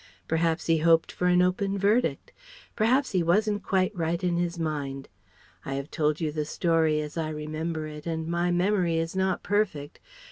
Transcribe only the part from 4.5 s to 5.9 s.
mind. I